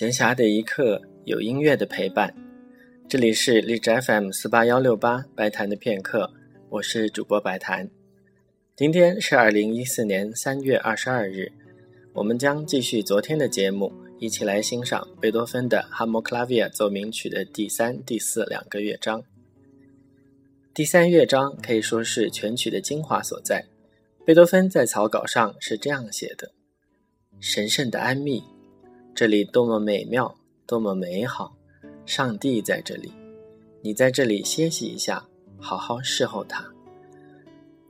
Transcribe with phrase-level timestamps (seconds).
[0.00, 2.34] 闲暇的一刻，有音乐的陪伴。
[3.06, 6.32] 这里是荔枝 FM 四八幺六八白谈的片刻，
[6.70, 7.86] 我是主播白谈。
[8.74, 11.52] 今天是二零一四年三月二十二日，
[12.14, 19.22] 我们将继续昨天的节目，一起来欣赏贝多芬的《哈姆克拉维亚奏鸣曲》的第三、第四两个乐章。
[20.72, 23.66] 第三乐章可以说是全曲的精华所在。
[24.24, 26.52] 贝多芬在草稿上是这样写的
[27.38, 28.42] ：“神圣的安谧。”
[29.20, 30.34] 这里多么美妙，
[30.66, 31.54] 多么美好！
[32.06, 33.12] 上帝在这里，
[33.82, 36.64] 你在这里歇息一下，好好侍候他。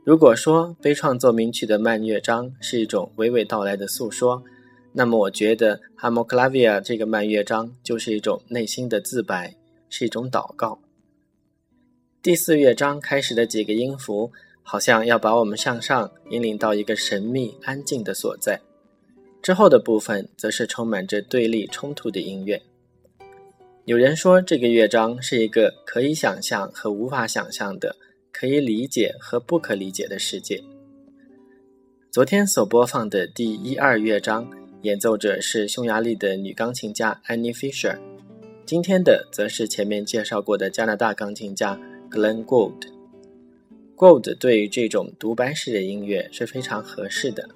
[0.03, 4.43] 如果说悲怆奏鸣曲的慢乐章是一种娓娓道来的诉说，
[4.91, 9.55] 那么我觉得《哈莫克拉维亚》这个慢乐章就是一种内心的自白，
[9.87, 10.81] 是一种祷告。
[12.21, 18.59] 第四乐章开始的几个音符，好像要把我们向上引领到一个神秘安静的所在。
[19.41, 22.61] 之后的部分则是充满着对立冲突的音乐。
[23.85, 27.95] 有人说，这个乐章是一个可以想象和无法想象的，
[28.31, 30.61] 可以理解和不可理解的世界。
[32.11, 34.47] 昨天所播放的第一二乐章，
[34.83, 37.97] 演奏者是匈牙利的女钢琴家 Annie Fisher，
[38.65, 41.79] 今天的则是前面介绍过的加拿大钢琴家
[42.11, 42.83] Glenn Gould。
[43.95, 47.49] Gould 对于这种独白式的音乐是非常合适的。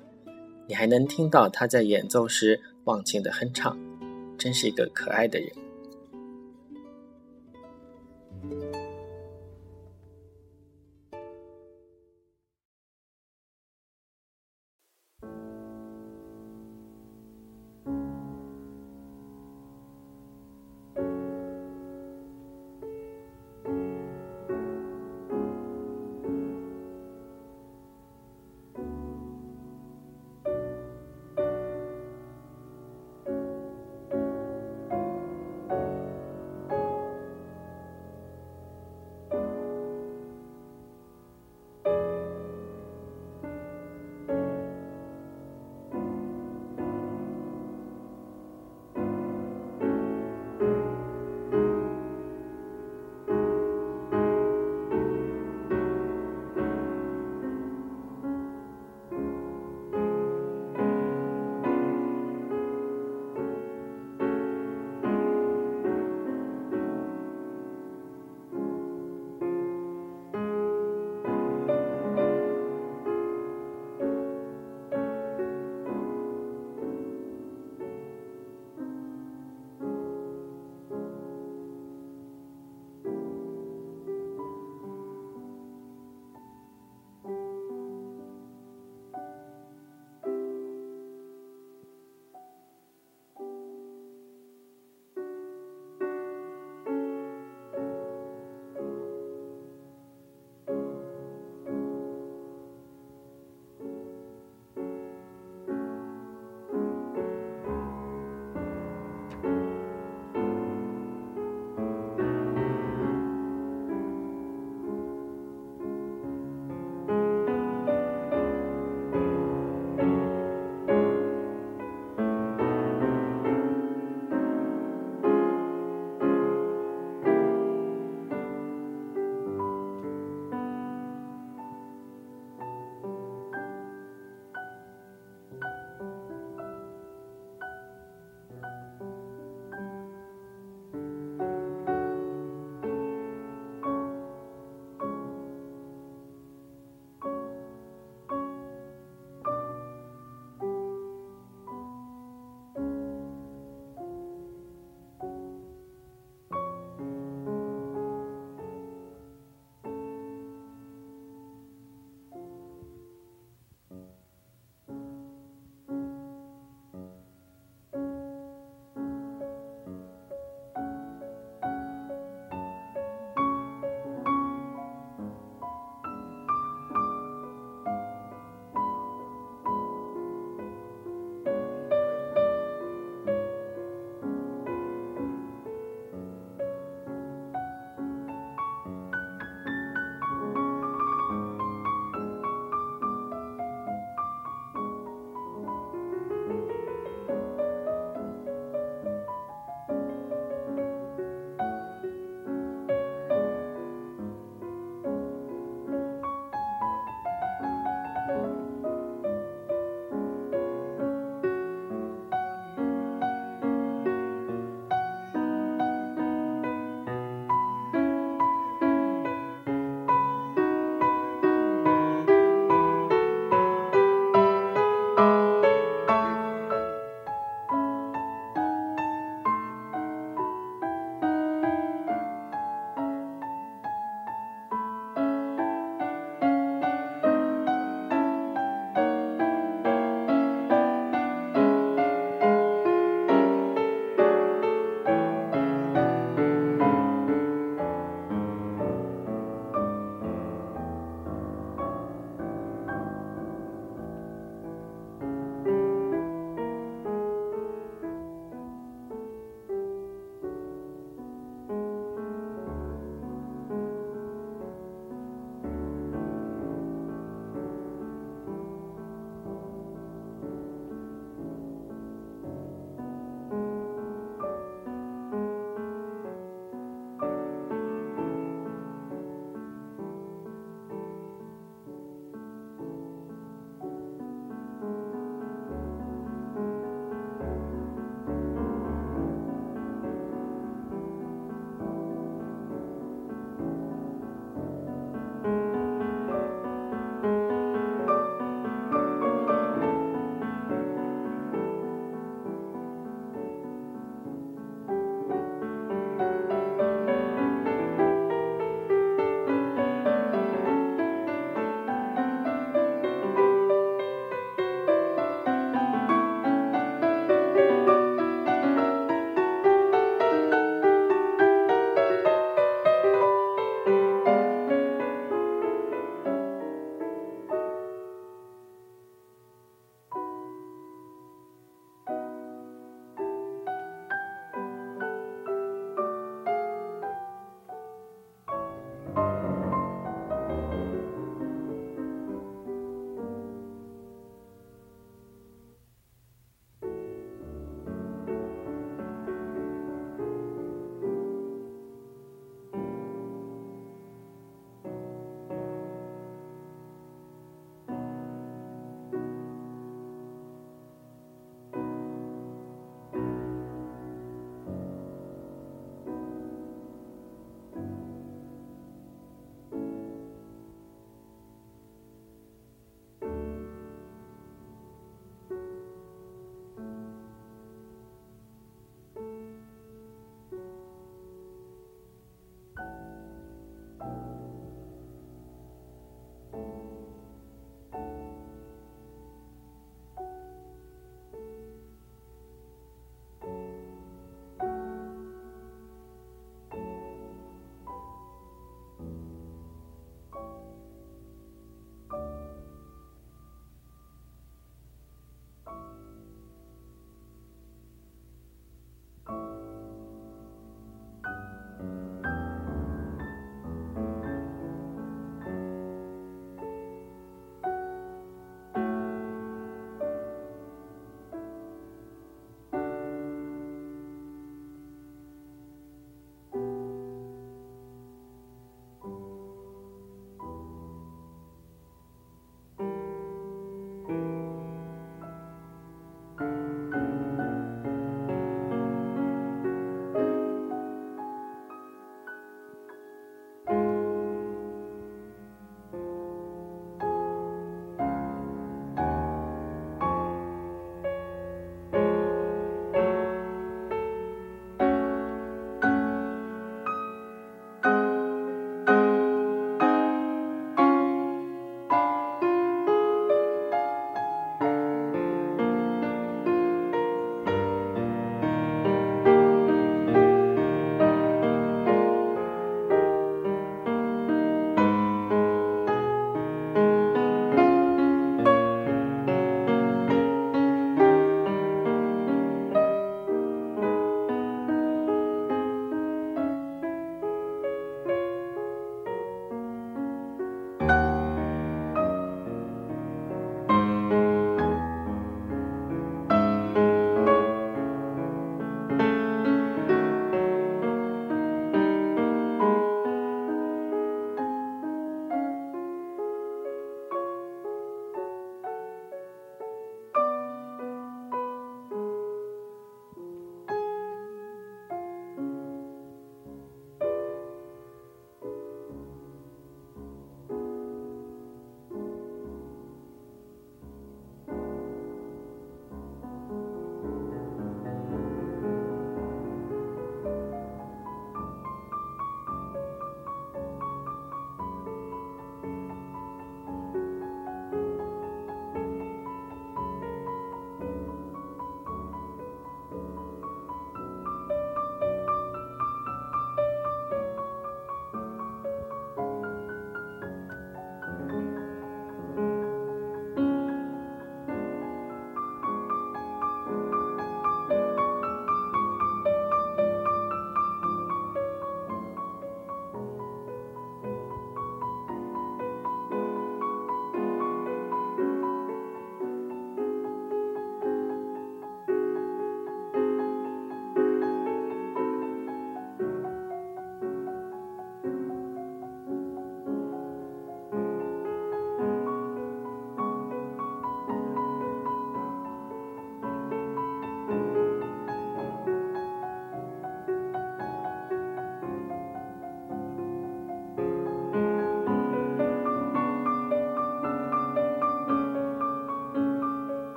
[0.68, 3.78] 你还能听到他在演奏时忘情的哼唱，
[4.38, 5.50] 真是一个可爱的人。